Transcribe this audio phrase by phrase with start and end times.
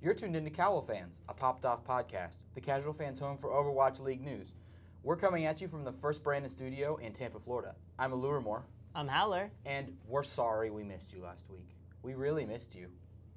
[0.00, 4.00] You're tuned into Cowl Fans, a popped off podcast, the casual fans home for Overwatch
[4.00, 4.52] League news.
[5.02, 7.74] We're coming at you from the First Brandon studio in Tampa, Florida.
[7.98, 8.64] I'm Allure Moore,
[8.94, 9.50] I'm Howler.
[9.66, 11.74] and we're sorry we missed you last week.
[12.02, 12.88] We really missed you.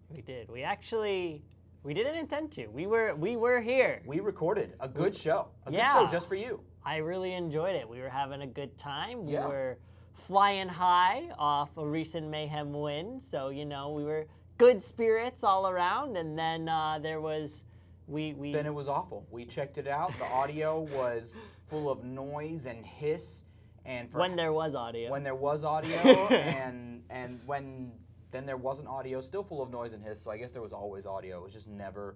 [0.09, 0.49] We did.
[0.51, 1.43] We actually
[1.83, 2.67] we didn't intend to.
[2.67, 4.01] We were we were here.
[4.05, 5.93] We recorded a good show, a Yeah.
[5.93, 6.61] good show just for you.
[6.85, 7.87] I really enjoyed it.
[7.89, 9.25] We were having a good time.
[9.25, 9.47] We Yeah.
[9.47, 9.79] were
[10.13, 13.19] flying high off a recent mayhem win.
[13.19, 14.27] So, you know, we were
[14.61, 17.63] good spirits all around and then uh, there was
[18.07, 19.25] we we Then it was awful.
[19.31, 20.11] We checked it out.
[20.19, 21.35] The audio was
[21.69, 23.43] full of noise and hiss,
[23.85, 25.09] and for when there was audio.
[25.09, 25.95] when there was audio
[26.29, 27.91] and and when
[28.31, 30.21] then there wasn't audio, still full of noise and hiss.
[30.21, 31.39] So I guess there was always audio.
[31.39, 32.15] It was just never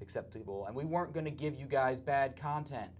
[0.00, 2.90] acceptable, and we weren't going to give you guys bad content.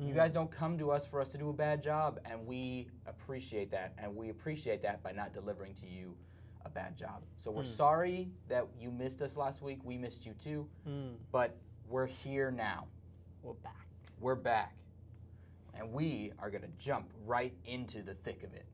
[0.00, 2.86] You guys don't come to us for us to do a bad job, and we
[3.08, 6.14] appreciate that, and we appreciate that by not delivering to you
[6.64, 7.22] a bad job.
[7.36, 9.78] So we're sorry that you missed us last week.
[9.84, 11.56] We missed you too, Mm, but
[11.88, 12.86] we're here now.
[13.42, 13.86] we're back.
[14.20, 14.74] We're back.
[15.74, 18.66] And we are going to jump right into the thick of it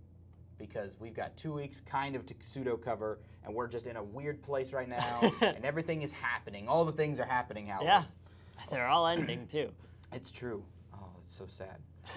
[0.59, 4.03] because we've got two weeks kind of to pseudo cover, and we're just in a
[4.03, 6.67] weird place right now, and everything is happening.
[6.69, 7.85] All the things are happening, Howard.
[7.85, 8.05] Yeah.
[8.71, 9.71] They're all ending too.
[10.13, 10.65] It's true.
[10.95, 11.77] Oh, it's so sad.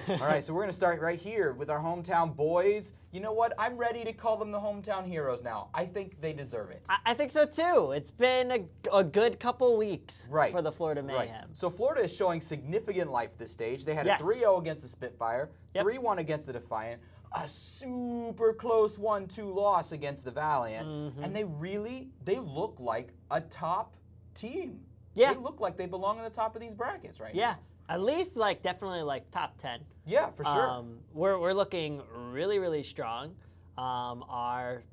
[0.10, 2.94] All right, so we're going to start right here with our hometown boys.
[3.12, 3.54] You know what?
[3.58, 5.70] I'm ready to call them the hometown heroes now.
[5.74, 6.84] I think they deserve it.
[6.90, 7.92] I, I think so too.
[7.92, 8.66] It's been a,
[8.98, 10.52] a good couple weeks Right.
[10.52, 11.28] for the Florida Right.
[11.30, 11.50] Mayhem.
[11.54, 13.86] So Florida is showing significant life this stage.
[13.86, 14.22] They had Yes.
[14.22, 15.86] a 3-0 against the Spitfire, Yep.
[15.86, 17.02] 3-1 against the Defiant,
[17.34, 21.24] a super close 1-2 loss against the Valiant, Mm-hmm.
[21.24, 23.96] and they really they look like a top
[24.36, 24.80] team.
[25.16, 25.34] Yeah.
[25.34, 27.58] They look like they belong in the top of these brackets right Yeah, now.
[27.90, 29.80] At least like definitely like top ten.
[30.06, 30.70] Yeah, for sure.
[30.70, 33.36] Um, we're we're looking really really strong.
[33.78, 34.84] Um, our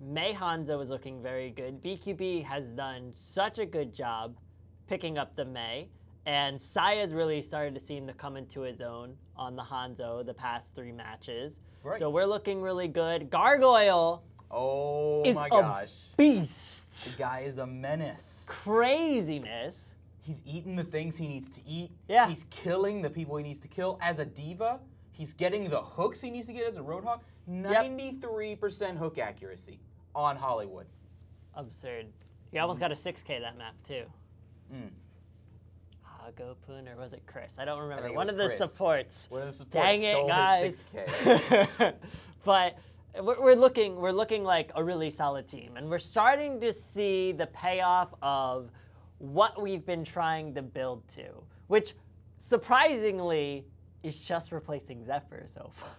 [0.00, 1.82] Mei Hanzo is looking very good.
[1.82, 4.36] BQB has done such a good job
[4.86, 5.88] picking up the Mei,
[6.26, 10.34] and Saya's really started to seem to come into his own on the Hanzo the
[10.34, 11.60] past three matches.
[11.82, 11.98] Right.
[11.98, 13.30] So we're looking really good.
[13.30, 15.92] Gargoyle oh my a gosh.
[16.16, 17.04] beast.
[17.04, 18.44] The guy is a menace.
[18.46, 19.87] Craziness.
[20.20, 21.90] He's eating the things he needs to eat.
[22.08, 22.28] Yeah.
[22.28, 23.98] He's killing the people he needs to kill.
[24.02, 24.80] As a diva,
[25.12, 27.20] he's getting the hooks he needs to get as a Roadhog.
[27.48, 29.80] 93% hook accuracy
[30.14, 30.86] on Hollywood.
[31.54, 32.06] Absurd.
[32.52, 34.04] You almost got a 6K that map too.
[34.72, 34.90] Mm.
[36.06, 37.54] Hago Poon or was it Chris?
[37.58, 38.06] I don't remember.
[38.08, 38.58] it One of the Chris.
[38.58, 39.26] supports.
[39.30, 40.84] One of the supports Dang it, guys.
[40.92, 41.06] his
[41.78, 41.94] 6K.
[42.44, 42.76] but
[43.22, 47.46] we're looking we're looking like a really solid team, and we're starting to see the
[47.46, 48.70] payoff of
[49.18, 51.26] what we've been trying to build to,
[51.66, 51.94] which
[52.40, 53.64] surprisingly
[54.02, 55.90] is just replacing Zephyr so far.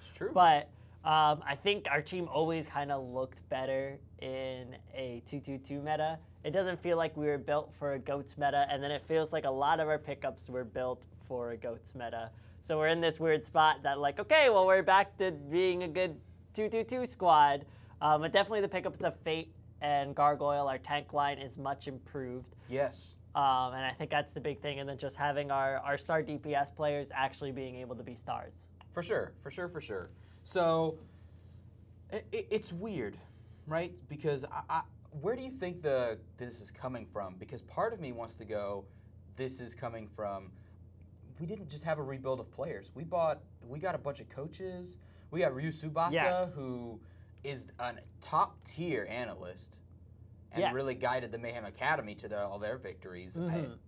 [0.00, 0.30] It's true.
[0.32, 0.70] But
[1.04, 6.18] um, I think our team always kind of looked better in a 2-2-2 meta.
[6.44, 9.32] It doesn't feel like we were built for a goats meta, and then it feels
[9.32, 12.30] like a lot of our pickups were built for a goats meta.
[12.62, 15.88] So we're in this weird spot that like, okay, well we're back to being a
[15.88, 16.16] good
[16.54, 17.64] 2-2-2 squad.
[18.00, 22.54] Um, but definitely the pickups of Fate and Gargoyle, our tank line is much improved.
[22.68, 23.14] yes.
[23.34, 24.80] Um, and I think that's the big thing.
[24.80, 28.54] And then just having our, our star DPS players actually being able to be stars.
[28.92, 30.10] For sure, for sure, for sure.
[30.42, 30.98] So
[32.12, 33.16] i i it's weird,
[33.66, 33.92] right?
[34.08, 34.82] Because I, I,
[35.20, 37.36] where do you think the this is coming from?
[37.38, 38.86] Because part of me wants to go,
[39.36, 40.50] this is coming from.
[41.38, 42.90] We didn't just have a rebuild of players.
[42.94, 44.96] We bought, we got a bunch of coaches.
[45.30, 46.52] We got Ryu Subasa, Yes.
[46.54, 46.98] who
[47.44, 49.76] is a top tier analyst,
[50.52, 50.74] and Yes.
[50.74, 53.36] really guided the Mayhem Academy to their, all their victories.
[53.36, 53.78] I- Mhm.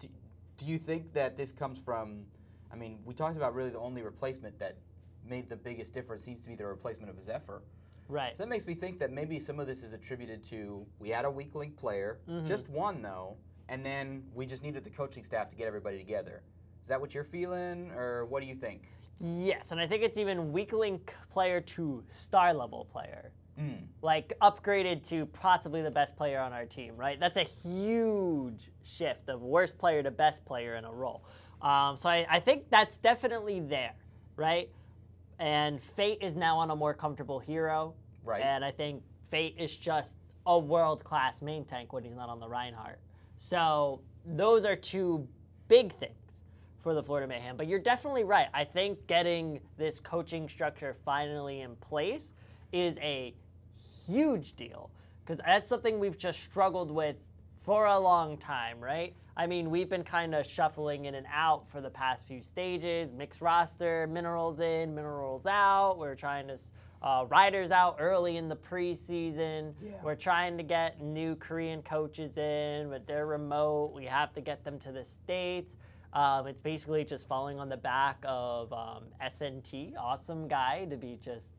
[0.00, 0.08] do,
[0.56, 2.26] do you think that this comes from
[2.72, 4.76] I mean, we talked about really the only replacement that
[5.24, 7.62] made the biggest difference seems to be the replacement of Zephyr.
[8.08, 8.32] Right.
[8.32, 11.24] So that makes me think that maybe some of this is attributed to we had
[11.24, 12.44] a weak link player, Mhm.
[12.44, 13.36] just one though,
[13.68, 16.42] and then we just needed the coaching staff to get everybody together.
[16.84, 18.82] Is that what you're feeling, or what do you think?
[19.18, 23.32] Yes, and I think it's even weak link player to star level player.
[23.58, 23.86] Mm.
[24.02, 27.18] Like upgraded to possibly the best player on our team, right?
[27.18, 31.24] That's a huge shift of worst player to best player in a role.
[31.62, 33.94] Um, so I, I think that's definitely there,
[34.36, 34.68] right?
[35.38, 37.94] And Fate is now on a more comfortable hero.
[38.24, 38.42] Right.
[38.42, 42.40] And I think Fate is just a world class main tank when he's not on
[42.40, 42.98] the Reinhardt.
[43.38, 45.26] So those are two
[45.68, 46.12] big things
[46.84, 47.56] for the Florida Mayhem.
[47.56, 48.46] But you're definitely right.
[48.54, 52.34] I think getting this coaching structure finally in place
[52.72, 53.34] is a
[54.06, 54.90] huge deal
[55.24, 57.16] because that's something we've just struggled with
[57.62, 59.14] for a long time, right?
[59.34, 63.10] I mean, we've been kind of shuffling in and out for the past few stages,
[63.12, 65.96] mixed roster, minerals in, minerals out.
[65.98, 66.58] We're trying to
[67.02, 69.72] uh, riders out early in the preseason.
[69.82, 69.92] Yeah.
[70.02, 73.92] We're trying to get new Korean coaches in, but they're remote.
[73.94, 75.76] We have to get them to the States.
[76.14, 81.18] Um, it's basically just falling on the back of um, SNT, awesome guy, to be
[81.20, 81.52] just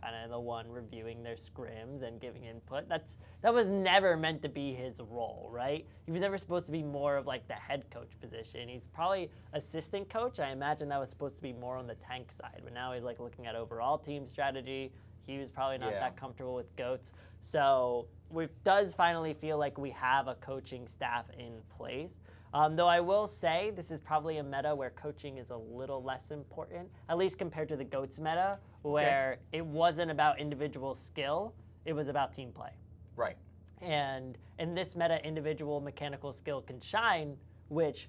[0.00, 2.88] kind of the one reviewing their scrims and giving input.
[2.88, 5.86] That's that was never meant to be his role, right?
[6.06, 8.68] He was never supposed to be more of like the head coach position.
[8.68, 10.38] He's probably assistant coach.
[10.38, 13.02] I imagine that was supposed to be more on the tank side, but now he's
[13.02, 14.92] like looking at overall team strategy.
[15.26, 16.00] He was probably not Yeah.
[16.00, 17.12] that comfortable with goats.
[17.42, 22.16] So it does finally feel like we have a coaching staff in place.
[22.52, 26.02] Um, though I will say this is probably a meta where coaching is a little
[26.02, 31.54] less important, at least compared to the goats meta, where it wasn't about individual skill,
[31.84, 32.70] it was about team play.
[33.14, 33.36] Right.
[33.80, 37.36] And in this meta, individual mechanical skill can shine,
[37.68, 38.08] which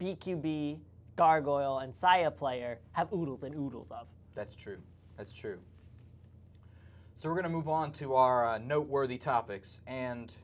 [0.00, 0.78] BQB,
[1.14, 4.08] Gargoyle, and Sayaplayer have oodles and oodles of.
[4.34, 4.78] That's true.
[5.16, 5.58] That's true.
[7.18, 10.34] So we're going to move on to our uh, noteworthy topics, and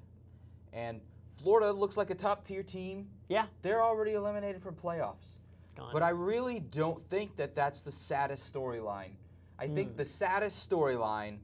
[0.73, 1.03] and
[1.37, 3.09] Florida looks like a top tier team.
[3.29, 3.47] Yeah.
[3.63, 5.39] They're already eliminated from playoffs,
[5.77, 5.91] Gone.
[5.93, 9.13] but I really don't think that that's the saddest storyline.
[9.59, 9.75] I Hmm.
[9.75, 11.39] think the saddest storyline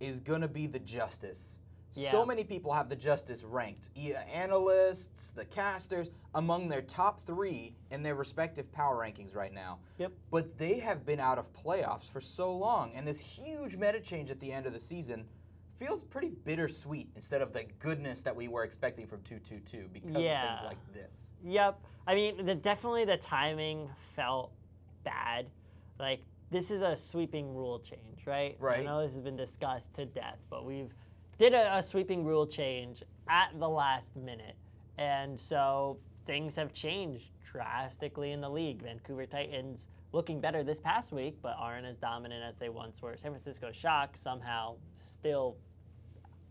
[0.00, 1.58] is going to be the Justice.
[1.94, 2.10] Yeah.
[2.12, 7.74] So many people have the Justice ranked, e- analysts, the casters, among their top three
[7.90, 9.78] in their respective power rankings right now.
[9.96, 10.12] Yep.
[10.30, 14.30] But they have been out of playoffs for so long, and this huge meta change
[14.30, 15.26] at the end of the season
[15.78, 20.22] feels pretty bittersweet instead of the goodness that we were expecting from 222 because of
[20.22, 20.58] Yeah.
[20.58, 21.32] things like this.
[21.44, 21.80] Yep.
[22.06, 24.52] I mean, the, definitely the timing felt
[25.04, 25.46] bad.
[25.98, 26.20] Like
[26.50, 28.56] this is a sweeping rule change, right?
[28.58, 28.80] Right.
[28.80, 30.92] I know this has been discussed to death, but we've
[31.36, 34.56] did a, a sweeping rule change at the last minute,
[34.96, 38.82] and so things have changed drastically in the league.
[38.82, 43.16] Vancouver Titans looking better this past week, but aren't as dominant as they once were.
[43.16, 45.56] San Francisco Shock somehow still.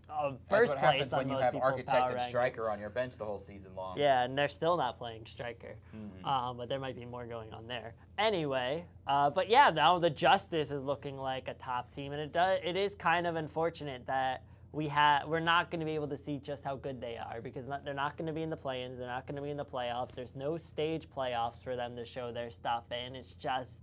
[0.10, 2.20] Uh, That's first what place happens on when you most have people's architect power and
[2.20, 2.28] rankings.
[2.30, 3.98] striker on your bench the whole season long.
[3.98, 5.76] Yeah, and they're still not playing striker.
[5.96, 6.26] Mhm.
[6.26, 7.94] Um, but there might be more going on there.
[8.18, 12.32] Anyway, uh, but yeah, now the Justice is looking like a top team, and it
[12.32, 12.60] does.
[12.64, 16.18] It is kind of unfortunate that we have we're not going to be able to
[16.18, 18.58] see just how good they are because not, they're not going to be in the
[18.58, 18.98] play-ins.
[18.98, 20.14] They're not going to be in the playoffs.
[20.14, 23.16] There's no stage playoffs for them to show their stuff in.
[23.16, 23.82] It's just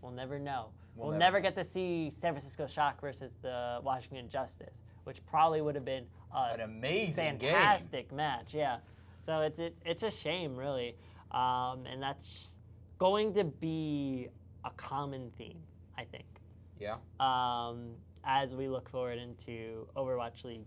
[0.00, 0.68] we'll never know.
[0.94, 5.24] We'll We'll, never never, get to see San Francisco Shock versus the Washington Justice, which
[5.26, 6.04] probably would have been
[6.34, 7.52] a An amazing game.
[7.52, 8.54] fantastic match.
[8.54, 8.78] Yeah.
[9.24, 10.96] So it's it, it's a shame, really,
[11.30, 12.56] um, and that's
[12.98, 14.28] going to be
[14.64, 15.58] a common theme,
[15.98, 16.24] I think,
[16.80, 16.96] Yeah.
[17.20, 17.94] um,
[18.24, 20.66] as we look forward into Overwatch League's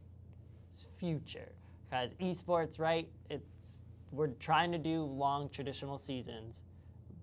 [0.97, 1.51] future.
[1.89, 3.07] Because esports, right?
[3.29, 6.61] It's we're trying to do long traditional seasons,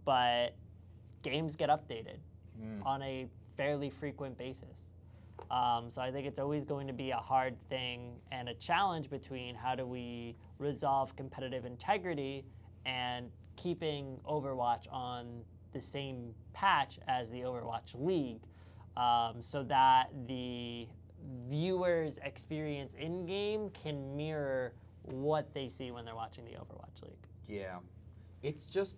[0.05, 0.55] but
[1.23, 2.19] games get updated
[2.61, 2.85] Mm.
[2.85, 3.27] on a
[3.57, 4.92] fairly frequent basis.
[5.51, 9.11] Um, so I think it's always going to be a hard thing and a challenge
[9.11, 12.45] between how do we resolve competitive integrity
[12.87, 15.43] and keeping Overwatch on
[15.73, 18.41] the same patch as the Overwatch League,
[18.97, 20.87] um, so that the
[21.49, 24.73] viewers' experience in game can mirror
[25.05, 27.27] what they see when they're watching the Overwatch League.
[27.47, 27.79] Yeah.
[28.43, 28.97] It's just,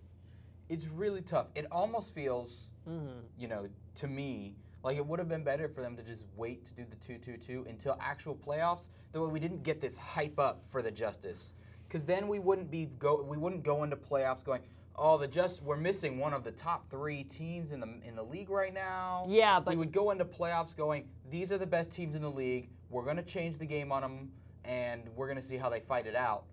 [0.69, 1.47] it's really tough.
[1.55, 4.55] It almost feels, hmm you know, to me,
[4.85, 7.67] like it would have been better for them to just wait to do the 2-2-2
[7.67, 8.87] until actual playoffs.
[9.11, 11.53] That way we didn't get this hype up for the Justice.
[11.87, 14.61] Because then we wouldn't be go we wouldn't go into playoffs going,
[14.95, 18.23] oh, the just we're missing one of the top three teams in the in the
[18.23, 19.25] league right now.
[19.27, 22.31] Yeah, but we would go into playoffs going, these are the best teams in the
[22.31, 22.69] league.
[22.91, 24.31] We're gonna change the game on them,
[24.63, 26.45] and we're gonna see how they fight it out.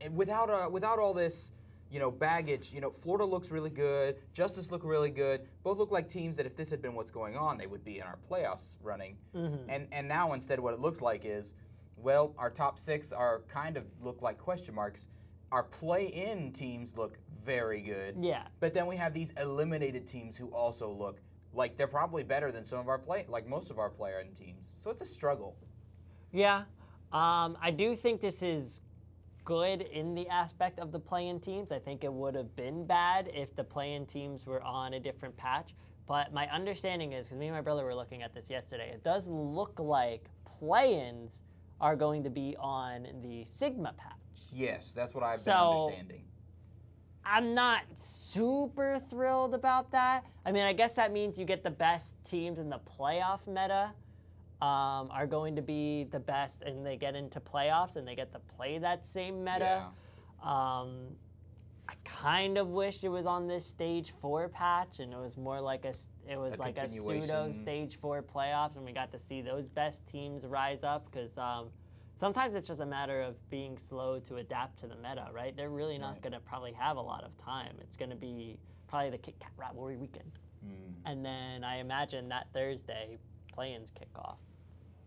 [0.00, 1.52] And without uh, without all this,
[1.90, 2.72] you know, baggage.
[2.72, 4.16] You know, Florida looks really good.
[4.32, 5.42] Justice look really good.
[5.62, 7.98] Both look like teams that if this had been what's going on, they would be
[7.98, 9.16] in our playoffs running.
[9.34, 9.60] Mhm.
[9.68, 11.54] And and now instead, what it looks like is,
[11.96, 15.06] well, our top six are kind of look like question marks.
[15.52, 18.16] Our play-in teams look very good.
[18.18, 21.20] yeah, But then we have these eliminated teams who also look
[21.52, 24.32] like they're probably better than some of our play, like most of our player in
[24.34, 24.74] teams.
[24.82, 25.56] So it's a struggle.
[26.32, 26.64] Yeah,
[27.12, 28.80] um, I do think this is
[29.46, 31.72] good in the aspect of the play-in teams.
[31.72, 35.34] I think it would have been bad if the play-in teams were on a different
[35.38, 35.74] patch.
[36.06, 39.02] But my understanding is, because me and my brother were looking at this yesterday, it
[39.02, 41.40] does look like play-ins
[41.80, 44.12] are going to be on the Sigma patch.
[44.52, 46.22] Yes, that's what I've So- been understanding.
[47.28, 50.24] I'm not super thrilled about that.
[50.44, 53.90] I mean, I guess that means you get the best teams in the playoff meta
[54.62, 58.32] um, are going to be the best, and they get into playoffs and they get
[58.32, 59.84] to play that same meta.
[60.42, 61.16] Um,
[61.88, 65.60] I kind of wish it was on this stage four patch, and it was more
[65.60, 65.94] like a
[66.28, 69.68] it was A like a pseudo stage four playoffs, and we got to see those
[69.68, 71.36] best teams rise up because.
[71.38, 71.70] Um,
[72.18, 75.54] Sometimes it's just a matter of being slow to adapt to the meta, right?
[75.54, 76.22] They're really not Right.
[76.22, 77.76] going to probably have a lot of time.
[77.82, 78.58] It's going to be
[78.88, 80.32] probably the Kit Kat rivalry weekend.
[80.64, 80.72] Hmm.
[81.04, 83.18] And then I imagine that Thursday,
[83.56, 84.38] play-ins kick off.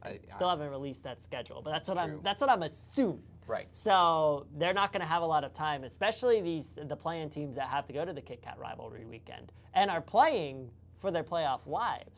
[0.03, 3.21] I, Still I- haven't released that schedule, but that's what I'm that's what I'm assuming.
[3.47, 3.67] right.
[3.73, 7.55] So they're not going to have a lot of time, especially these the playing teams
[7.55, 11.23] that have to go to the Kit Kat rivalry weekend and are playing for their
[11.23, 12.11] playoff lives.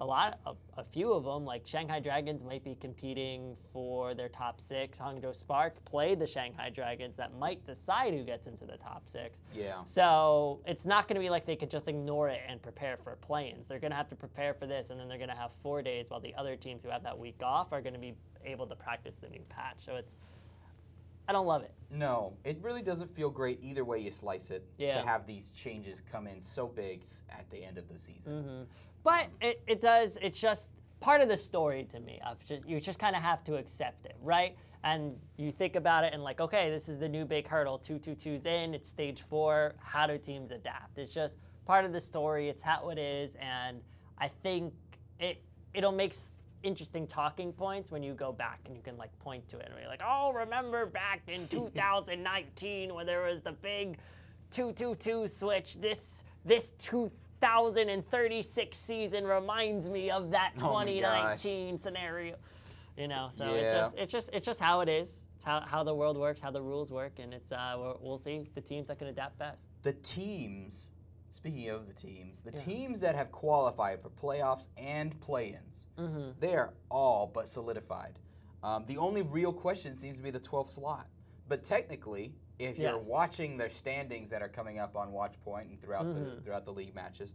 [0.00, 4.28] A lot, a, a few of them, like Shanghai Dragons, might be competing for their
[4.28, 4.98] top six.
[4.98, 9.38] Hangzhou Spark play the Shanghai Dragons that might decide who gets into the top six.
[9.54, 9.84] Yeah.
[9.84, 13.14] So it's not going to be like they could just ignore it and prepare for
[13.16, 13.68] play-ins.
[13.68, 15.80] They're going to have to prepare for this, and then they're going to have four
[15.80, 18.66] days, while the other teams who have that week off are going to be able
[18.66, 19.76] to practice the new patch.
[19.86, 20.16] So it's,
[21.28, 21.72] I don't love it.
[21.92, 25.00] No, it really doesn't feel great either way you slice it Yeah.
[25.00, 28.42] to have these changes come in so big at the end of the season.
[28.42, 28.62] hmm
[29.04, 30.18] But it, it does.
[30.20, 32.20] It's just part of the story to me.
[32.26, 34.56] Of ju- you just kind of have to accept it, right?
[34.82, 37.78] And you think about it and like, okay, this is the new big hurdle.
[37.78, 38.74] Two two two's in.
[38.74, 39.74] It's stage four.
[39.78, 40.98] How do teams adapt?
[40.98, 42.48] It's just part of the story.
[42.48, 43.80] It's how it is, and
[44.18, 44.72] I think
[45.20, 45.42] it
[45.74, 46.14] it'll make
[46.62, 49.78] interesting talking points when you go back and you can like point to it and
[49.78, 53.98] be like, oh, remember back in 2019 when there was the big
[54.50, 55.76] 222 switch.
[55.80, 56.72] This this
[57.40, 62.36] 2036 season reminds me of that Oh 2019 scenario.
[62.96, 65.20] You know, so it's just it's just it's just how it is.
[65.36, 68.18] It's how, how the world works, how the rules work, and it's uh we'll, we'll
[68.18, 69.64] see the teams that can adapt best.
[69.82, 70.90] The teams,
[71.28, 72.62] speaking of the teams, the Yeah.
[72.62, 76.30] teams that have qualified for playoffs and play-ins, Mm-hmm.
[76.40, 78.18] they are all but solidified.
[78.62, 81.06] Um, the only real question seems to be the 12th slot.
[81.48, 83.02] But technically, if you're Yes.
[83.04, 86.44] watching the standings that are coming up on Watchpoint and throughout the Mhm.
[86.44, 87.34] throughout the league matches,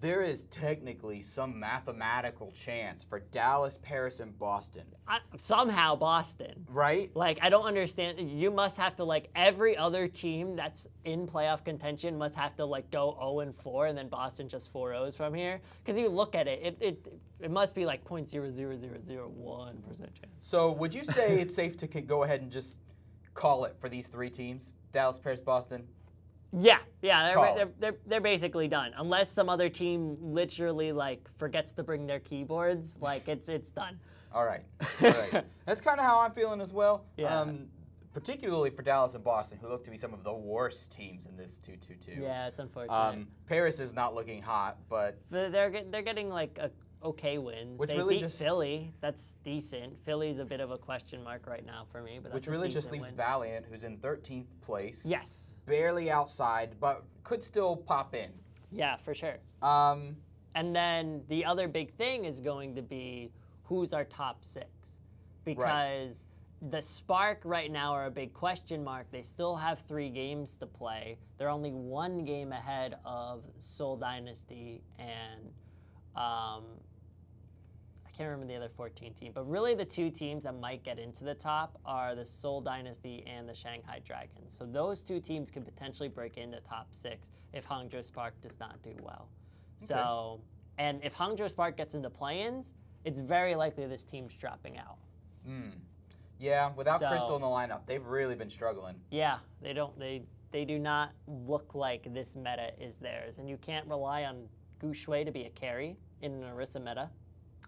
[0.00, 6.66] there is technically some mathematical chance for Dallas, Paris, and Boston, I, somehow Boston.
[6.68, 7.14] right?
[7.16, 8.18] Like I don't understand.
[8.30, 12.64] You must have to like every other team that's in playoff contention must have to
[12.64, 15.60] like go 0 and 4, and then Boston just 4 O's from here.
[15.84, 20.32] Because you look at it, it it it must be like 0.00001 percent chance.
[20.40, 22.78] So would you say it's safe to go ahead and just
[23.34, 24.74] call it for these three teams?
[24.92, 25.86] Dallas, Paris, Boston.
[26.56, 28.92] Yeah, yeah, they're, they're, they're, they're basically done.
[28.96, 33.98] Unless some other team literally like forgets to bring their keyboards, like it's it's done.
[34.32, 34.62] All right.
[35.02, 35.44] All right.
[35.66, 37.04] That's kind of how I'm feeling as well.
[37.16, 37.40] Yeah.
[37.40, 37.66] Um,
[38.12, 41.36] particularly for Dallas and Boston, who look to be some of the worst teams in
[41.36, 42.20] this 2-2-2.
[42.20, 42.94] Yeah, it's unfortunate.
[42.94, 46.70] Um, Paris is not looking hot, but But they're they're getting like a
[47.04, 47.78] okay wins.
[47.78, 48.92] Which they really beat just- Philly.
[49.00, 49.98] That's decent.
[50.04, 52.90] Philly's a bit of a question mark right now for me, but which really just
[52.90, 53.16] leaves win.
[53.16, 55.02] Valiant, who's in 13th place.
[55.04, 55.54] Yes.
[55.66, 58.30] Barely outside, but could still pop in.
[58.72, 59.36] Yeah, for sure.
[59.62, 60.16] Um,
[60.56, 63.32] And then the other big thing is going to be
[63.64, 64.68] who's our top six,
[65.44, 66.26] because
[66.70, 69.06] the Spark right now are a big question mark.
[69.10, 71.18] They still have three games to play.
[71.38, 75.50] They're only one game ahead of Seoul Dynasty and
[76.16, 76.64] um,
[78.16, 81.24] can't remember the other 14 team, but really the two teams that might get into
[81.24, 84.54] the top are the Seoul Dynasty and the Shanghai Dragons.
[84.56, 88.80] So those two teams can potentially break into top six if Hangzhou Spark does not
[88.82, 89.28] do well.
[89.80, 90.40] So,
[90.78, 94.98] and if Hangzhou Spark gets into play-ins, it's very likely this team's dropping out.
[95.44, 95.70] hmm.
[96.40, 99.00] Yeah, without So- Crystal in the lineup, they've really been struggling.
[99.10, 99.96] Yeah, they don't.
[99.98, 104.48] They they do not look like this meta is theirs, and you can't rely on
[104.80, 107.08] Guxue to be a carry in an Orisa meta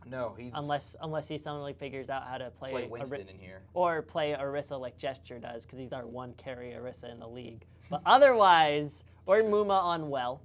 [0.09, 3.63] No, he's unless unless he suddenly figures out how to play, play Winston in here.
[3.75, 7.65] or play Orisa like Gesture does, because he's our one carry Orisa in the league.
[7.91, 9.41] But otherwise, or.
[9.43, 10.41] Muma on well.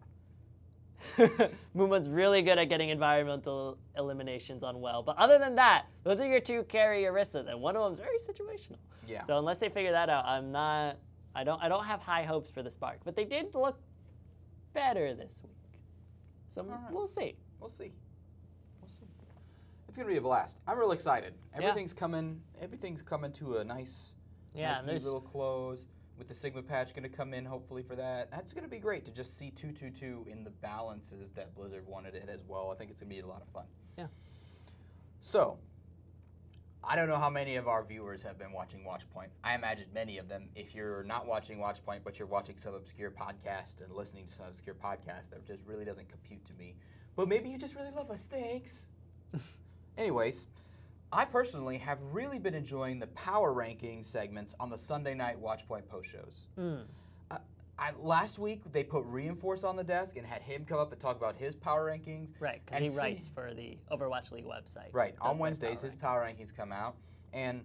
[1.75, 5.01] Muma's really good at getting environmental eliminations on well.
[5.01, 8.17] But other than that, those are your two carry Orisas, and one of them's very
[8.17, 8.77] situational.
[9.07, 9.23] Yeah.
[9.23, 10.97] So unless they figure that out, I'm not.
[11.35, 11.61] I don't.
[11.61, 13.79] I don't have high hopes for the Spark, but they did look
[14.73, 15.79] better this week.
[16.53, 16.79] So right.
[16.91, 17.35] we'll see.
[17.59, 17.91] We'll see.
[19.91, 20.55] It's gonna be a blast.
[20.65, 21.33] I'm real excited.
[21.51, 21.67] Yeah.
[21.67, 22.39] Everything's coming.
[22.61, 24.13] Everything's coming to a nice,
[24.53, 25.85] Yeah, nice neat little close.
[26.17, 28.31] With the Sigma patch gonna come in hopefully for that.
[28.31, 31.85] That's gonna be great to just see two two two in the balances that Blizzard
[31.85, 32.71] wanted it as well.
[32.71, 33.65] I think it's gonna be a lot of fun.
[33.97, 34.07] Yeah.
[35.19, 35.59] So,
[36.81, 39.27] I don't know how many of our viewers have been watching Watchpoint.
[39.43, 40.47] I imagine many of them.
[40.55, 44.45] If you're not watching Watchpoint, but you're watching some obscure podcast and listening to some
[44.45, 46.75] obscure podcast, that just really doesn't compute to me.
[47.17, 48.23] But maybe you just really love us.
[48.23, 48.87] Thanks.
[49.97, 50.45] Anyways,
[51.11, 55.87] I personally have really been enjoying the power ranking segments on the Sunday night Watchpoint
[55.87, 56.47] post shows.
[56.57, 56.83] Mm.
[57.79, 61.01] I, last week they put Reinforce on the desk and had him come up and
[61.01, 62.29] talk about his power rankings.
[62.39, 64.89] Right, because And he see- writes for the Overwatch League website.
[64.91, 66.95] Right on Wednesdays, power his power rankings come out,
[67.33, 67.63] and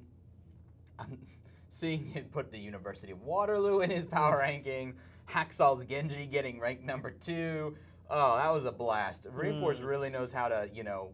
[0.98, 1.18] I'm
[1.68, 4.94] seeing him put the University of Waterloo in his power rankings.
[5.28, 7.76] Hacksaw's Genji getting ranked number two.
[8.08, 9.26] Oh, that was a blast.
[9.30, 9.86] Reinforce Mm.
[9.86, 11.10] really knows how to, you know,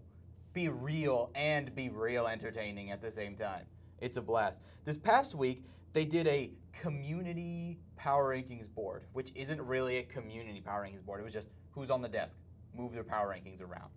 [0.53, 3.65] be real and be real entertaining at the same time.
[4.01, 4.61] It's a blast.
[4.85, 10.61] This past week, they did a community power rankings board, which isn't really a community
[10.61, 11.21] power rankings board.
[11.21, 12.39] It was just who's on the desk,
[12.77, 13.91] move their power rankings around.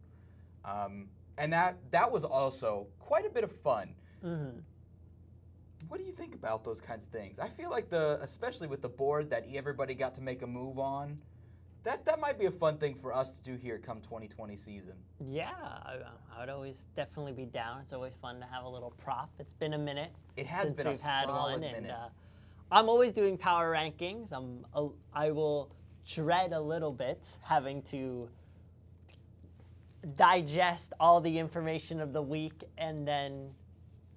[0.63, 1.07] Um,
[1.37, 3.95] and that that was also quite a bit of fun.
[4.23, 4.61] Mhm.
[5.87, 7.37] What do you think about those kinds of things?
[7.37, 10.79] I feel like the, especially with the board that everybody got to make a move
[10.79, 11.21] on,
[11.85, 14.93] that that might be a fun thing for us to do here come 2020 season.
[15.29, 15.99] Yeah, I,
[16.35, 17.79] I would always definitely be down.
[17.81, 19.29] It's always fun to have a little prop.
[19.39, 21.77] It's been a minute It has since been a we've had solid one, minute.
[21.77, 22.07] and uh,
[22.71, 24.33] I'm always doing power rankings.
[24.33, 25.71] I'm a, I will
[26.07, 28.27] dread a little bit having to
[30.15, 33.49] digest all the information of the week and then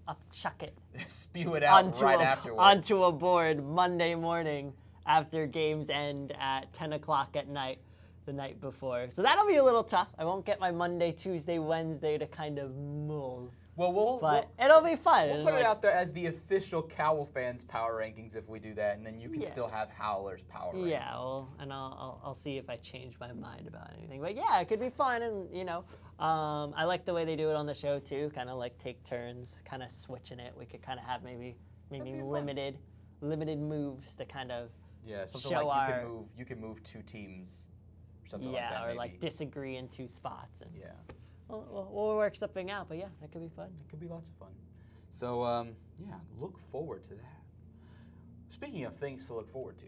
[0.06, 2.60] I'll chuck it Spew it out onto right a, afterward.
[2.60, 4.72] onto a board Monday morning
[5.08, 7.78] after games end at 10 o'clock at night
[8.26, 9.06] the night before.
[9.10, 10.08] So that'll be a little tough.
[10.18, 14.66] I won't get my Monday, Tuesday, Wednesday to kind of mull, well, we'll, but we'll,
[14.68, 15.28] it'll be fun.
[15.30, 18.74] we'll put it out there as the official Cowl fans power rankings if we do
[18.74, 19.52] that, and then you can Yeah.
[19.52, 20.90] still have Howler's power rankings.
[20.90, 24.20] Yeah, well, and I'll, I'll, I'll see if I change my mind about anything.
[24.20, 25.84] But yeah, it could be fun, and you know,
[26.18, 28.30] um, I like the way they do it on the show too.
[28.34, 30.52] Kind of like take turns, kind of switching it.
[30.58, 31.56] We could kind of have maybe
[31.90, 32.28] maybe be fun.
[32.30, 32.78] limited
[33.20, 34.70] limited moves to kind of
[35.07, 37.64] Yeah, something Show like you our- can move you can move two teams,
[38.25, 38.78] or something yeah, like that.
[38.81, 38.99] Yeah, or maybe.
[38.99, 40.87] like disagree in two spots, and yeah.
[41.49, 42.88] we'll, we'll, we'll work something out.
[42.88, 43.69] But yeah, that could be fun.
[43.85, 44.52] It could be lots of fun.
[45.11, 47.43] So, um, yeah, look forward to that.
[48.50, 49.85] Speaking of things to look forward to,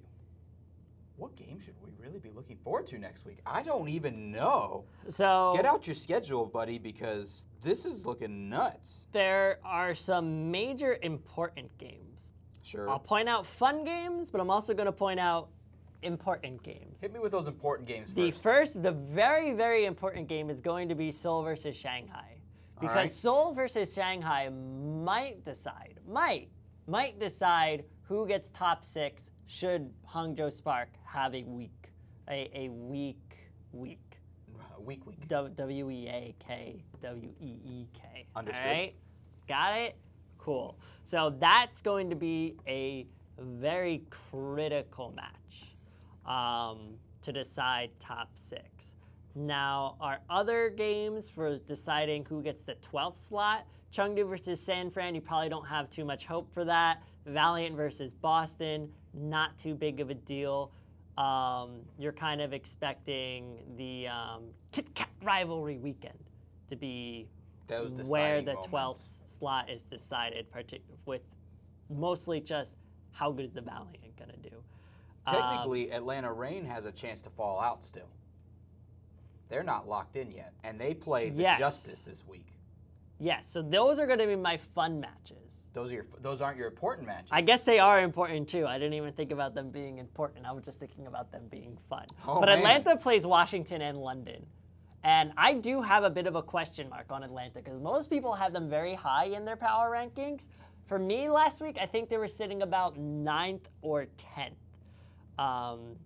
[1.17, 3.38] what game should we really be looking forward to next week?
[3.45, 4.85] I don't even know.
[5.09, 9.07] So Get out your schedule, buddy, because this is looking nuts.
[9.12, 12.33] there are some major important games.
[12.62, 12.88] Sure.
[12.88, 15.49] I'll point out fun games, but I'm also going to point out
[16.02, 17.01] important games.
[17.01, 18.16] Hit me with those important games first.
[18.16, 18.42] The first.
[18.42, 22.37] first, the very, very important game is going to be Seoul versus Shanghai.
[22.81, 23.11] Because right.
[23.11, 26.49] Seoul versus Shanghai might decide, might,
[26.87, 31.90] might decide who gets top six should Hangzhou Spark have a week,
[32.29, 33.37] a, a weak
[33.73, 33.99] week.
[34.81, 35.29] week, week.
[35.29, 38.27] W E A K W E E K.
[38.35, 38.66] Understood.
[38.66, 38.94] All right,
[39.49, 39.96] got it.
[40.40, 40.79] Cool.
[41.05, 43.07] So that's going to be a
[43.38, 45.76] very critical match
[46.26, 48.94] um, to decide top six.
[49.35, 55.14] Now, our other games for deciding who gets the 12th slot, Chengdu versus San Fran,
[55.14, 57.03] you probably don't have too much hope for that.
[57.26, 60.72] Valiant versus Boston, not too big of a deal.
[61.18, 66.18] Um, you're kind of expecting the um, Kit Kat rivalry weekend
[66.70, 67.29] to be
[67.70, 70.46] Those where the 12th slot is decided,
[71.06, 71.22] with
[71.88, 72.76] mostly just
[73.12, 74.56] how good is the Valiant going to do.
[75.26, 78.09] Um, Technically, Atlanta Reign has a chance to fall out still.
[79.48, 81.59] They're not locked in yet, and they play the Yes.
[81.59, 82.46] Justice this week.
[83.18, 85.37] yes, so those are going to be my fun matches.
[85.72, 87.28] Those are your, those aren't your important matches.
[87.30, 88.66] I guess they are important too.
[88.66, 90.44] I didn't even think about them being important.
[90.44, 92.06] I was just thinking about them being fun.
[92.26, 92.59] Oh, but man.
[92.59, 94.44] Atlanta plays Washington and London.
[95.02, 98.34] And I do have a bit of a question mark on Atlanta because most people
[98.34, 100.46] have them very high in their power rankings.
[100.86, 104.56] For me last week, I think they were sitting about ninth or 10th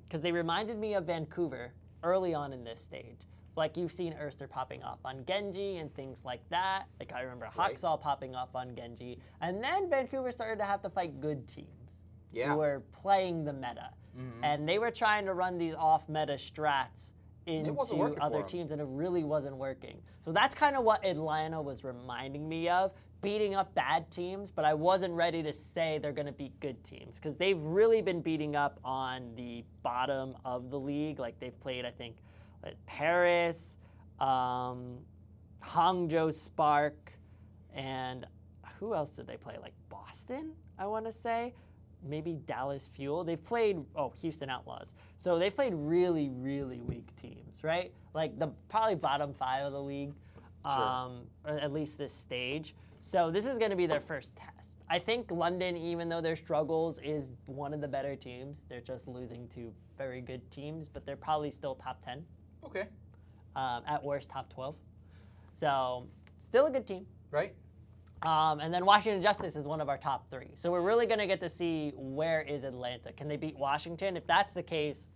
[0.07, 1.73] because they reminded me of Vancouver
[2.05, 3.19] early on in this stage.
[3.57, 6.85] Like you've seen Erster popping off on Genji and things like that.
[7.01, 7.81] Like I remember Right.
[7.81, 9.19] Popping off on Genji.
[9.41, 11.69] And then Vancouver started to have to fight good teams
[12.33, 12.51] Yeah.
[12.53, 13.91] who were playing the meta.
[14.17, 14.41] Mhm.
[14.43, 17.11] And they were trying to run these off meta strats
[17.47, 17.75] into
[18.21, 20.01] other teams, and it really wasn't working.
[20.25, 22.93] So that's kind of what Atlanta was reminding me of
[23.25, 26.83] beating up bad teams, but I wasn't ready to say they're going to beat good
[26.85, 31.19] teams because they've really been beating up on the bottom of the league.
[31.19, 32.17] Like they've played, I think,
[32.63, 33.79] like Paris,
[34.21, 34.99] um,
[35.63, 37.13] Hangzhou Spark,
[37.75, 38.27] and
[38.79, 39.57] who else did they play?
[39.61, 41.55] Like Boston, I want to say.
[42.07, 43.25] Maybe Dallas Fuel.
[43.25, 44.95] They've played, oh, Houston Outlaws.
[45.19, 47.93] So they've played really, really weak teams, right?
[48.15, 50.13] Like the probably bottom five of the league,
[50.65, 50.83] Sure.
[50.83, 52.75] um, or at least this stage.
[53.03, 54.79] So this is going to be their first test.
[54.89, 58.63] I think London, even though their struggles, is one of the better teams.
[58.69, 62.25] They're just losing to very good teams, but they're probably still top 10
[62.65, 62.87] Okay.
[63.57, 64.75] um, at worst top 12.
[65.55, 66.07] So
[66.41, 67.07] still a good team.
[67.31, 67.55] Right.
[68.25, 70.51] Um, and then Washington Justice is one of our top three.
[70.55, 73.13] So we're really going to get to see where is Atlanta.
[73.13, 74.17] Can they beat Washington?
[74.17, 75.09] If that's the case,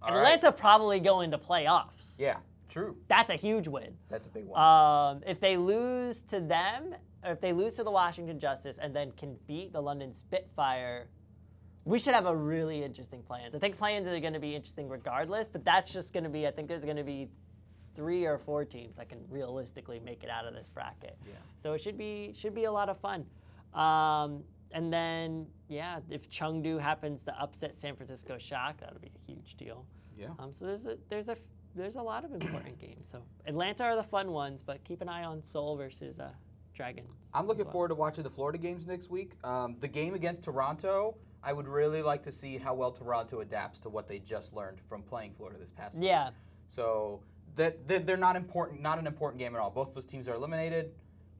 [0.00, 0.18] All right.
[0.18, 2.14] Atlanta probably go into playoffs.
[2.18, 2.36] Yeah,
[2.68, 2.96] true.
[3.08, 3.94] That's a huge win.
[4.08, 4.60] That's a big one.
[4.60, 8.94] Um, if they lose to them, or if they lose to the Washington Justice and
[8.94, 11.08] then can beat the London Spitfire,
[11.84, 13.54] we should have a really interesting plans.
[13.54, 16.46] I think plans are going to be interesting regardless, but that's just going to be,
[16.46, 17.28] I think there's going to be
[17.96, 21.16] three or four teams that can realistically make it out of this bracket.
[21.26, 21.34] Yeah.
[21.56, 23.24] So it should be should be a lot of fun.
[23.74, 29.32] Um, and then yeah, if Chengdu happens to upset San Francisco Shock, that'll be a
[29.32, 29.84] huge deal.
[30.16, 30.28] yeah.
[30.38, 31.36] Um, so there's a there's a
[31.74, 33.08] there's a lot of important games.
[33.10, 36.30] So Atlanta are the fun ones, but keep an eye on Seoul versus uh,
[36.74, 37.10] Dragons.
[37.34, 37.72] I'm looking well.
[37.72, 39.32] forward to watching the Florida games next week.
[39.44, 43.80] Um, the game against Toronto, I would really like to see how well Toronto adapts
[43.80, 46.06] to what they just learned from playing Florida this past week.
[46.06, 46.30] Yeah,
[46.68, 47.20] So
[47.56, 49.70] that they're not important, not an important game at all.
[49.70, 50.92] Both those teams are eliminated.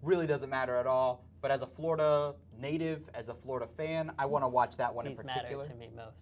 [0.02, 1.24] Really doesn't matter at all.
[1.40, 5.04] But as a Florida native, as a Florida fan, I want to watch that one
[5.06, 5.68] these in matter particular.
[5.68, 6.16] to me most.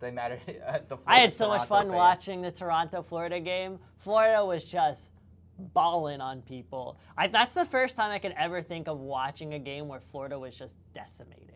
[0.00, 0.38] They matter.
[0.66, 1.96] at the I had so Florida much fun fan.
[1.96, 3.78] watching the Toronto Florida game.
[3.98, 5.10] Florida was just
[5.74, 6.98] balling on people.
[7.16, 10.38] I, that's the first time I could ever think of watching a game where Florida
[10.38, 11.48] was just decimating.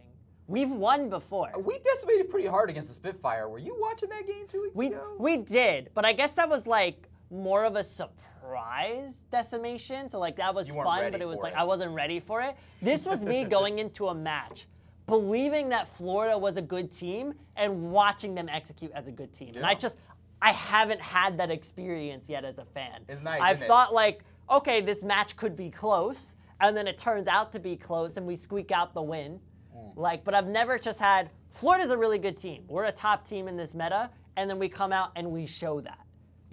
[0.48, 1.50] We've won before.
[1.60, 3.48] We decimated pretty hard against the Spitfire.
[3.48, 5.14] Were you watching that game two weeks We ago?
[5.18, 10.08] we did, but I guess that was like more of a surprise decimation.
[10.08, 11.58] So like that was fun, but it was like it.
[11.58, 12.56] I wasn't ready for it.
[12.80, 14.66] This was me going into a match
[15.06, 19.52] believing that Florida was a good team and watching them execute as a good team.
[19.54, 19.96] And I just
[20.42, 23.02] I haven't had that experience yet as a fan.
[23.08, 23.68] It's nice, I've isn't it?
[23.68, 27.76] thought like, okay, this match could be close, and then it turns out to be
[27.76, 29.40] close, and we squeak out the win.
[29.74, 29.96] Mm.
[29.96, 32.64] Like, but I've never just had Florida's a really good team.
[32.68, 35.80] We're a top team in this meta, and then we come out and we show
[35.80, 36.05] that.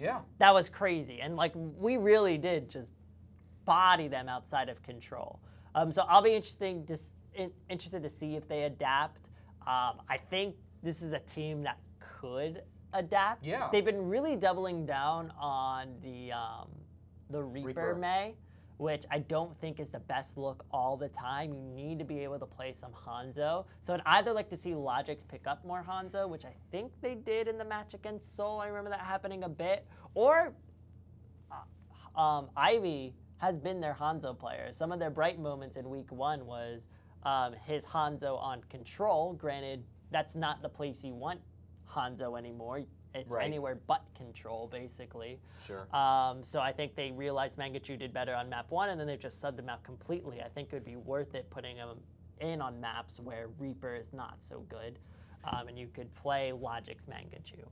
[0.04, 0.20] Yeah.
[0.38, 2.90] That was crazy, and like we really did just
[3.64, 5.40] body them outside of control.
[5.74, 6.98] Um, so I'll be interesting to,
[7.34, 9.20] in, interested to see if they adapt.
[9.66, 12.62] Um, I think this is a team that could
[12.92, 13.44] adapt.
[13.44, 13.68] Yeah.
[13.72, 16.68] they've been really doubling down on the um,
[17.30, 17.94] the Reaper, Reaper.
[17.94, 18.34] Mei,
[18.76, 21.52] which I don't think is the best look all the time.
[21.52, 23.66] You need to be able to play some Hanzo.
[23.82, 27.14] So I'd either like to see Logix pick up more Hanzo, which I think they
[27.14, 28.60] did in the match against Seoul.
[28.60, 30.52] I remember that happening a bit, or
[32.16, 34.68] um, Ivy has been their Hanzo player.
[34.72, 36.88] Some of their bright moments in week one was
[37.24, 39.34] um, his Hanzo on control.
[39.34, 41.40] Granted, that's not the place you want
[41.90, 42.82] Hanzo anymore.
[43.14, 43.44] It's Right.
[43.44, 45.38] anywhere but control, basically.
[45.62, 45.86] Sure.
[45.94, 49.20] Um, so I think they realized Mangachu did better on map one, and then they've
[49.20, 50.42] just subbed him out completely.
[50.42, 51.90] I think it would be worth it putting him
[52.40, 54.98] in on maps where Reaper is not so good,
[55.44, 57.64] um, and you could play Logic's Mangachu.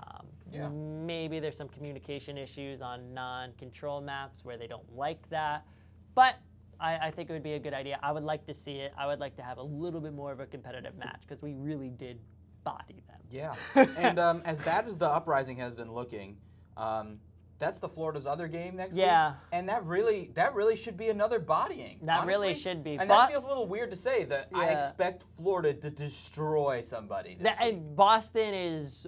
[0.00, 0.68] Um, Yeah.
[0.68, 5.66] Maybe there's some communication issues on non-control maps where they don't like that,
[6.14, 6.36] but
[6.78, 7.98] I, I think it would be a good idea.
[8.02, 8.92] I would like to see it.
[8.96, 11.54] I would like to have a little bit more of a competitive match because we
[11.54, 12.20] really did
[12.64, 13.20] body them.
[13.30, 13.54] Yeah.
[13.98, 16.36] and um, as bad as the uprising has been looking,
[16.76, 17.18] um,
[17.58, 19.30] that's the Florida's other game next Yeah.
[19.30, 19.36] week.
[19.52, 22.00] And that really that really should be another bodying.
[22.02, 24.68] That really should be, And but- that feels a little weird to say that I
[24.70, 27.34] expect Florida to destroy somebody.
[27.34, 29.06] This That, and Boston is,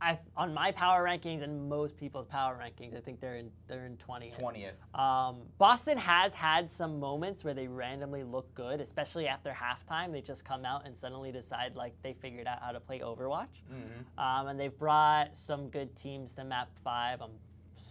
[0.00, 3.86] I, on my power rankings and most people's power rankings, I think they're in they're
[3.86, 4.38] in 20th.
[4.38, 4.98] 20th.
[4.98, 10.12] Um, Boston has had some moments where they randomly look good, especially after halftime.
[10.12, 13.62] They just come out and suddenly decide like they figured out how to play Overwatch.
[13.72, 14.18] Mm-hmm.
[14.18, 17.22] Um, and they've brought some good teams to map five.
[17.22, 17.30] I'm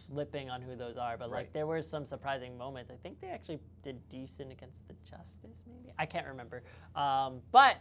[0.05, 2.91] slipping on who those are, but like there were some surprising moments.
[2.91, 5.93] I think they actually did decent against the Justice, maybe.
[5.97, 6.63] I can't remember.
[6.95, 7.77] Um, but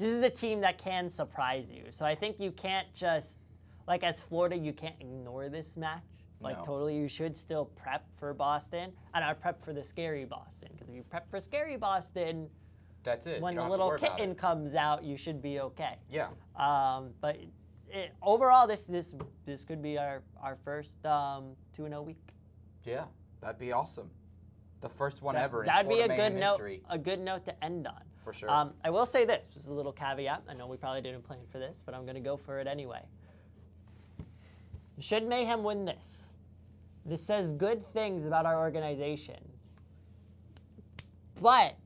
[0.00, 1.84] this is a team that can surprise you.
[1.90, 3.36] So I think you can't just
[3.86, 6.02] like as Florida, you can't ignore this match.
[6.40, 6.64] Like No.
[6.64, 10.88] totally, you should still prep for Boston, and I prep for the scary Boston because
[10.88, 12.48] if you prep for scary Boston,
[13.02, 13.42] That's it.
[13.42, 15.98] when the don't have to little kitten comes out, you should be okay.
[16.10, 16.28] Yeah.
[16.56, 17.36] Um, but
[17.90, 22.16] it, overall, this this this could be our our first um, two and zero week.
[22.84, 23.04] Yeah.
[23.42, 24.10] That'd be awesome.
[24.80, 25.96] The first one That- ever in the history.
[25.98, 26.60] That'd be a good note.
[26.88, 28.02] A good note to end on.
[28.24, 28.50] For sure.
[28.50, 30.42] Um, I will say this, just a little caveat.
[30.48, 32.66] I know we probably didn't plan for this, but I'm going to go for it
[32.66, 33.02] anyway.
[34.98, 36.28] Should Mayhem win this,
[37.06, 39.40] this says good things about our organization.
[41.40, 41.76] But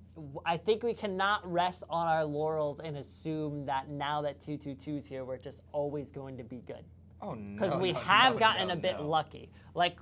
[0.44, 5.06] I think we cannot rest on our laurels and assume that now that 222 is
[5.06, 6.84] here, we're just always going to be good
[7.24, 7.54] oh no.
[7.54, 9.50] because we no, have no, gotten no, a bit lucky.
[9.74, 9.98] Like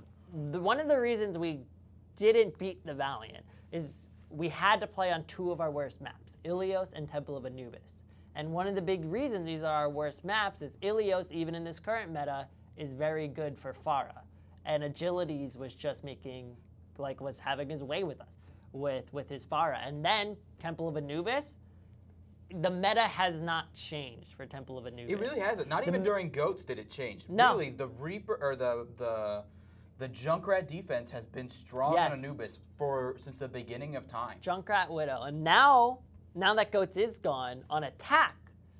[0.51, 1.61] the, one of the reasons we
[2.15, 6.33] didn't beat the Valiant is we had to play on two of our worst maps,
[6.43, 7.99] Ilios and Temple of Anubis.
[8.35, 11.63] And one of the big reasons these are our worst maps is Ilios, even in
[11.63, 14.23] this current meta, is very good for Pharah.
[14.65, 16.55] And Agilities was just making,
[16.97, 18.27] like, was having his way with us.
[18.71, 19.87] with with his Pharah.
[19.87, 21.57] And then Temple of Anubis,
[22.61, 25.13] the meta has not changed for Temple of Anubis.
[25.13, 25.67] It really hasn't.
[25.69, 27.25] Not The even during goats did it change.
[27.29, 27.51] No.
[27.51, 29.43] Really, the Reaper or the the
[29.97, 32.11] the Junkrat defense has been strong Yes.
[32.11, 34.39] on Anubis for since the beginning of time.
[34.41, 35.23] Junkrat Widow.
[35.23, 35.99] And now,
[36.35, 38.35] now that Goats is gone, on attack,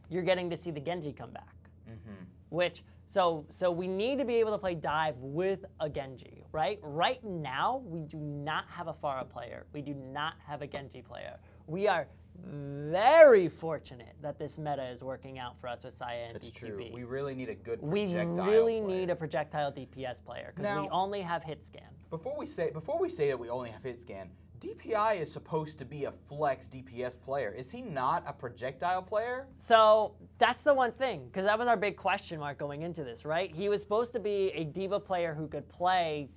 [0.10, 1.56] you're getting to see the Genji come back.
[1.86, 6.44] hmm Which so so we need to be able to play dive with a Genji,
[6.52, 6.80] right?
[6.82, 9.66] Right now, we do not have a Pharah player.
[9.74, 11.38] We do not have a Genji player.
[11.68, 12.08] We are
[12.46, 16.60] very fortunate that this meta is working out for us with Saya and That's BQB.
[16.60, 16.90] true.
[16.94, 18.88] We really need a good We really player.
[18.88, 21.90] need a projectile DPS player because we only have hit scan.
[22.10, 25.78] Before we say before we say that we only have hit scan, DPI is supposed
[25.80, 27.50] to be a flex DPS player.
[27.50, 29.48] Is he not a projectile player?
[29.58, 33.26] So that's the one thing, because that was our big question mark going into this,
[33.26, 33.54] right?
[33.54, 36.30] He was supposed to be a D.Va player who could play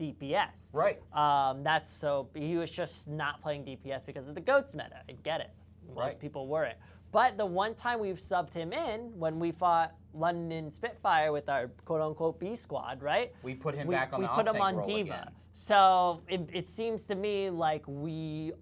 [0.00, 0.70] DPS.
[0.72, 0.98] Right.
[1.12, 5.02] Um, that's so he was just not playing DPS because of the goats meta.
[5.08, 5.50] I get it.
[5.88, 6.20] Most Right.
[6.20, 6.78] people weren't.
[7.12, 11.68] But the one time we've subbed him in when we fought London Spitfire with our
[11.84, 13.32] quote unquote B squad, right?
[13.42, 15.00] We put him we, back on we the put him on D.Va.
[15.00, 15.30] again.
[15.52, 18.52] So it, it seems to me like we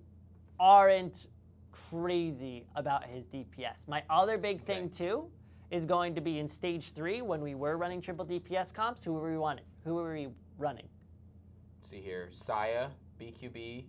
[0.59, 1.27] aren't
[1.71, 3.87] crazy about his DPS.
[3.87, 5.05] My other big thing Okay.
[5.07, 5.31] too
[5.71, 9.05] is going to be in stage three when we were running triple DPS comps.
[9.05, 9.65] Who were we running?
[9.85, 10.89] Who were we running?
[11.89, 13.85] See here, Saya, BQB,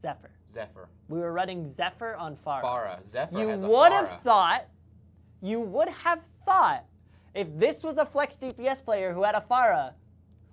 [0.00, 0.30] Zephyr.
[0.52, 2.62] Zephyr, We were running Zephyr on Pharah.
[2.62, 3.06] Farah.
[3.06, 3.90] Zephyr You would Pharah.
[3.92, 4.66] have thought,
[5.40, 6.84] you would have thought,
[7.34, 9.92] if this was a flex DPS player who had a Pharah,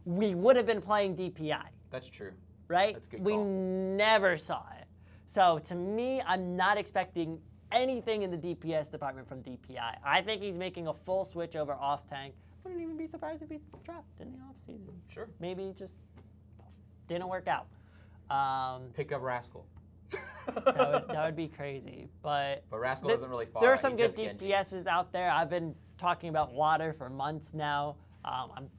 [0.06, 1.64] we would have been playing DPI.
[1.90, 2.32] That's true.
[2.68, 2.94] right?
[2.94, 3.46] That's a good we call.
[3.46, 4.86] never saw it.
[5.28, 7.40] So to me, I'm not expecting
[7.72, 9.98] anything in the DPS department from DPI.
[10.06, 12.34] I think he's making a full switch over off tank.
[12.64, 14.94] Wouldn't even be surprised if he's dropped in the off season.
[15.08, 15.28] Sure.
[15.40, 15.96] Maybe just
[17.12, 17.68] didn't work out.
[18.34, 19.66] Um, Pick up Rascal.
[20.12, 22.08] that, would, that would be crazy.
[22.22, 23.62] But But Rascal th- doesn't really Pharah.
[23.62, 24.16] there are some good.
[24.16, 25.30] DPSs out there.
[25.30, 27.98] I've been talking about water for months now.
[28.26, 28.70] Um, I'm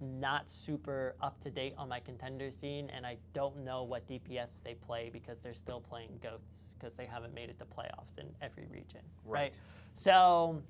[0.00, 4.62] not super up to date on my contender scene, and I don't know what DPS
[4.62, 8.26] they play because they're still playing goats because they haven't made it to playoffs in
[8.42, 9.00] every region.
[9.24, 9.40] Right.
[9.40, 9.54] Right.
[9.94, 10.60] So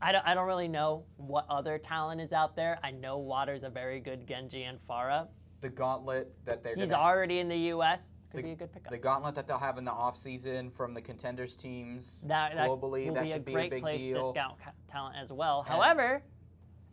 [0.00, 2.78] I don't, I don't really know what other talent is out there.
[2.82, 5.28] I know Water's a very good Genji and Pharah.
[5.62, 8.08] The gauntlet that they're He's gonna, talent in the U.S.
[8.30, 8.90] Could the, be a good pickup.
[8.90, 12.68] the gauntlet that they'll have in the off season from the contenders teams that, that
[12.68, 13.14] globally.
[13.14, 14.32] that be a should be a big place deal.
[14.32, 14.58] to scout
[14.90, 15.60] talent as well.
[15.60, 16.22] And- However,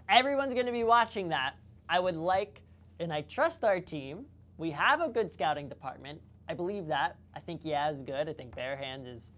[0.08, 1.56] everyone's going to be watching that.
[1.90, 2.62] I would like,
[3.00, 4.26] and I trust our team.
[4.58, 6.22] We have a good scouting department.
[6.48, 7.16] I believe that.
[7.36, 8.30] I think Yaz is good.
[8.30, 9.32] I think Bare Hands is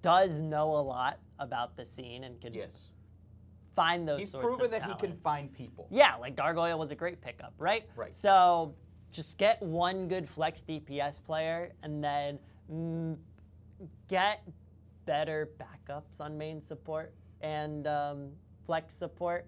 [0.00, 2.88] does know a lot about the scene and can Yes.
[3.74, 5.88] Find those He's proven that he can find people.
[5.90, 7.88] Yeah, like Gargoyle was a great pickup, right?
[7.96, 8.14] Right.
[8.14, 8.74] So
[9.10, 12.38] just get one good flex DPS player and then
[12.70, 13.16] mm,
[14.08, 14.42] get
[15.06, 18.28] better backups on main support and um,
[18.66, 19.46] flex support.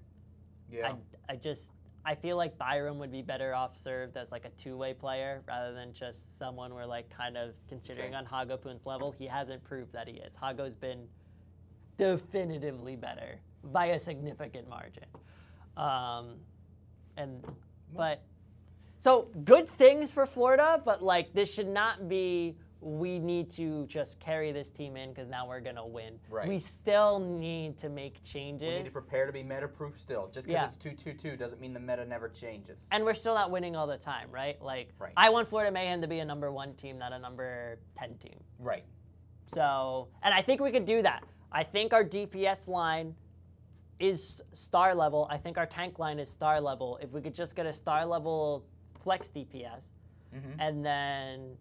[0.71, 0.95] Yeah.
[1.29, 1.71] I, I just
[2.07, 5.73] I feel like Byrem would be better off served as like a two-way player rather
[5.73, 8.17] than just someone we're like kind of considering Okay.
[8.17, 9.11] on HaGoPeun's level.
[9.11, 10.35] He hasn't proved that he is.
[10.35, 11.07] Hago's been
[11.97, 13.41] definitively better
[13.73, 15.05] by a significant margin.
[15.77, 16.37] Um,
[17.17, 17.45] and
[17.95, 18.23] but
[18.99, 24.21] so good things for Florida, but like this should not be we need to just
[24.21, 26.19] carry this team in because now we're gonna win.
[26.29, 26.47] Right.
[26.47, 28.69] We still need to make changes.
[28.69, 30.29] we need to prepare to be meta proof still.
[30.31, 30.67] Just because Yeah.
[30.67, 32.87] it's 2 2 2 doesn't mean the meta never changes.
[32.93, 34.61] and we're still not winning all the time, right?
[34.61, 35.15] Like Right.
[35.17, 38.39] I want Florida Mayhem to be a number one team, not a number ten team.
[38.59, 38.85] right.
[39.47, 41.23] So, and I think we could do that.
[41.53, 43.15] I think our DPS line
[43.99, 45.27] is star level.
[45.31, 46.99] I think our tank line is star level.
[47.03, 48.65] If we could just get a star level
[48.99, 49.91] flex DPS,
[50.35, 50.57] Mhm.
[50.59, 51.57] and then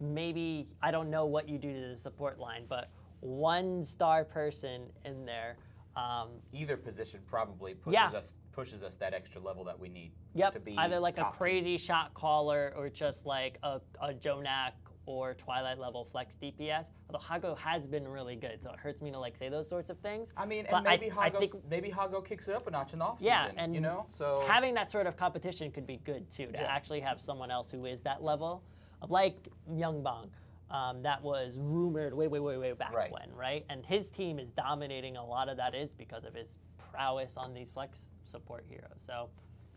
[0.00, 2.88] maybe I don't know what you do to the support line, but
[3.20, 5.56] one star person in there.
[5.96, 8.18] Um, Either position probably pushes Yeah.
[8.18, 10.12] us pushes us that extra level that we need.
[10.34, 10.52] Yep.
[10.54, 11.38] To be Either like a top team.
[11.38, 14.72] crazy shot caller or just like a, a Jjonak
[15.06, 16.86] or Twilight level flex DPS.
[17.08, 19.90] Although Hago has been really good, so it hurts me to like say those sorts
[19.90, 20.32] of things.
[20.36, 22.92] I mean, But and maybe I Hago think- maybe Hago kicks it up a notch
[22.92, 25.96] in the off Yeah, and you know, so having that sort of competition could be
[25.98, 26.46] good too.
[26.46, 26.64] To Yeah.
[26.64, 28.62] actually have someone else who is that level,
[29.02, 30.30] of like Young Bong.
[30.70, 33.10] Um, that was rumored way, way, way, way back Right.
[33.10, 33.66] when, right?
[33.68, 35.16] And his team is dominating.
[35.16, 39.02] A lot of that is because of his prowess on these flex support heroes.
[39.04, 39.30] So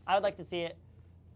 [0.05, 0.77] I would like to see it.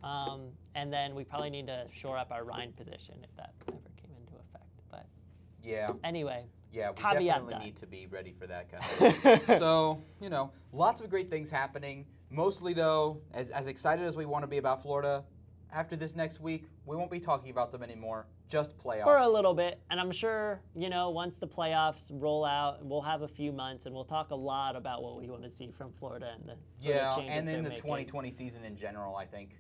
[0.03, 3.77] Um, and then we probably need to shore up our Rein position if that ever
[3.97, 4.65] came into effect.
[4.91, 5.05] But
[5.63, 7.63] yeah, anyway, yeah, we definitely that.
[7.63, 9.57] need to be ready for that kind of thing.
[9.57, 12.05] so you know, lots of great things happening.
[12.29, 15.23] Mostly though, as as excited as we want to be about Florida,
[15.71, 18.27] after this next week, we won't be talking about them anymore.
[18.49, 19.03] Just playoffs.
[19.03, 19.81] for a little bit.
[19.89, 23.85] And I'm sure, you know, once the playoffs roll out, we'll have a few months
[23.85, 26.55] and we'll talk a lot about what we want to see from Florida and the
[26.79, 27.83] Yeah, changes and they're in the making.
[27.83, 29.57] 2020 season in general, I think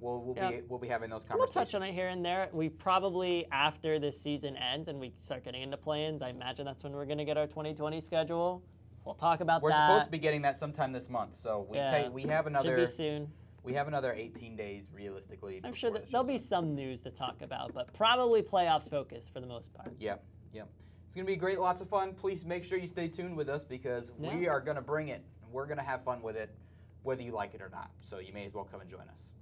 [0.00, 0.50] we'll we'll Yeah.
[0.50, 1.54] be we'll be having those conversations.
[1.56, 2.48] We'll touch on it here and there.
[2.52, 6.82] We probably, after this season ends and we start getting into plans, I imagine that's
[6.82, 8.62] when we're going to get our 2020 schedule.
[9.04, 9.64] We'll talk about that.
[9.64, 12.08] We're supposed to be getting that sometime this month, so we Yeah.
[12.08, 13.32] we have Should another be soon.
[13.62, 15.60] we have another 18 days realistically.
[15.64, 19.28] I'm sure that the there'll be some news to talk about, but probably playoffs focus
[19.28, 19.92] for the most part.
[19.98, 20.68] Yep, yep.
[21.06, 22.14] It's gonna be great, lots of fun.
[22.14, 25.24] Please make sure you stay tuned with us because we are gonna bring it.
[25.50, 26.54] We're gonna have fun with it,
[27.02, 27.90] whether you like it or not.
[28.00, 29.32] So you may as well come and join us.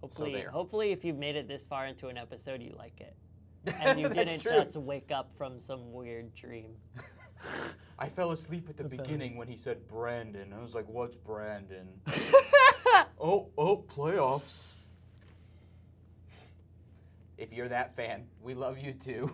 [0.00, 0.50] Hopefully, there.
[0.50, 3.16] hopefully, if you've made it this far into an episode, you like it,
[3.80, 4.52] and you didn't true.
[4.52, 6.70] just wake up from some weird dream.
[7.98, 10.52] I fell asleep at the I fell beginning when he said Brandon.
[10.56, 11.88] I was like, "What's Brandon?"
[13.20, 14.68] oh, oh, playoffs.
[17.36, 19.30] If you're that fan, we love you too.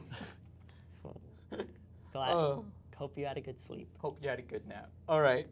[2.12, 2.33] Glad.
[2.33, 2.64] Oh.
[2.96, 3.88] Hope you had a good sleep.
[3.98, 4.88] Hope you had a good nap.
[5.09, 5.48] All right.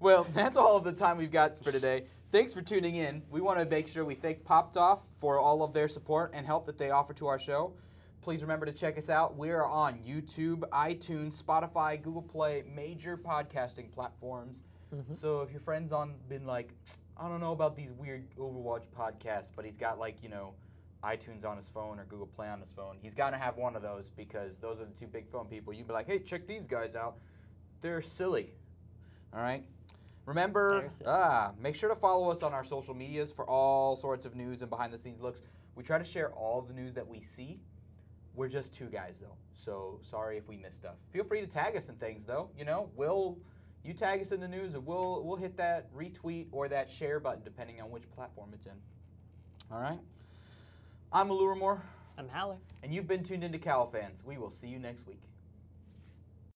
[0.00, 2.04] Well, that's all of the time we've got for today.
[2.32, 3.22] Thanks for tuning in.
[3.30, 6.44] We want to make sure we thank Popped Off for all of their support and
[6.44, 7.72] help that they offer to our show.
[8.20, 9.36] Please remember to check us out.
[9.36, 14.64] We are on YouTube, iTunes, Spotify, Google Play, major podcasting platforms.
[14.94, 15.14] Mm-hmm.
[15.14, 16.72] So if your friend's on been like,
[17.16, 20.54] I don't know about these weird Overwatch podcasts, but he's got like, you know,
[21.04, 23.76] iTunes on his phone or Google Play on his phone, he's got to have one
[23.76, 25.72] of those because those are the two big phone people.
[25.72, 27.18] You'd be like, hey, check these guys out.
[27.80, 28.52] They're silly.
[29.32, 29.64] All right.
[30.26, 34.34] Remember, ah, make sure to follow us on our social medias for all sorts of
[34.34, 35.40] news and behind the scenes looks.
[35.76, 37.60] We try to share all of the news that we see.
[38.34, 40.96] We're just two guys though, so sorry if we miss stuff.
[41.12, 42.50] Feel free to tag us in things though.
[42.58, 43.38] You know, we'll
[43.84, 47.20] you tag us in the news and we'll we'll hit that retweet or that share
[47.20, 48.72] button depending on which platform it's in.
[49.72, 49.98] All right.
[51.12, 51.80] I'm Allure Moore,
[52.18, 52.56] I'm Haller.
[52.82, 54.22] and you've been tuned into Cowl Fans.
[54.24, 55.22] We will see you next week.